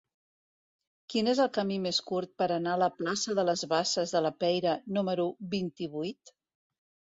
Quin 1.13 1.27
és 1.33 1.41
el 1.45 1.49
camí 1.57 1.77
més 1.83 1.99
curt 2.13 2.31
per 2.43 2.47
anar 2.55 2.73
a 2.79 2.81
la 2.85 2.89
plaça 3.03 3.37
de 3.41 3.45
les 3.51 3.65
Basses 3.75 4.17
de 4.17 4.25
la 4.29 4.35
Peira 4.47 4.75
número 4.99 5.29
vint-i-vuit? 5.55 6.37